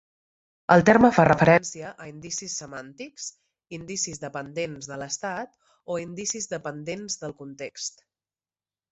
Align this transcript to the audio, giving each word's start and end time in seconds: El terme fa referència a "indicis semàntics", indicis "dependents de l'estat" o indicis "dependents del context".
El 0.75 0.83
terme 0.89 1.09
fa 1.15 1.23
referència 1.27 1.89
a 2.05 2.05
"indicis 2.11 2.55
semàntics", 2.61 3.27
indicis 3.79 4.21
"dependents 4.23 4.87
de 4.93 4.97
l'estat" 5.01 5.53
o 5.93 5.99
indicis 6.05 6.49
"dependents 6.55 7.19
del 7.25 7.37
context". 7.43 8.03